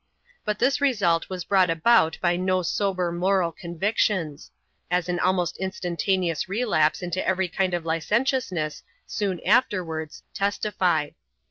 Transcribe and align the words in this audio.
But 0.45 0.57
this 0.57 0.81
result 0.81 1.29
was 1.29 1.43
brought 1.43 1.69
about 1.69 2.17
by 2.23 2.35
no 2.35 2.63
sober 2.63 3.11
moral 3.11 3.51
convictions; 3.51 4.49
as 4.89 5.07
an 5.07 5.19
almost 5.19 5.57
instantaneous 5.57 6.49
relapse 6.49 7.03
into 7.03 7.23
every 7.23 7.47
kind 7.47 7.75
of 7.75 7.85
licentiousness 7.85 8.81
soon 9.05 9.39
afterwards 9.45 10.23
testified. 10.33 11.13